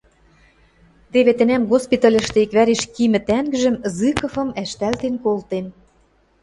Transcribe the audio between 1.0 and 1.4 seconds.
Теве